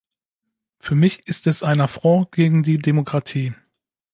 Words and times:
Für 0.79 0.95
mich 0.95 1.27
ist 1.27 1.45
es 1.45 1.61
ein 1.61 1.79
Affront 1.79 2.31
gegen 2.31 2.63
die 2.63 2.79
Demokratie. 2.79 3.53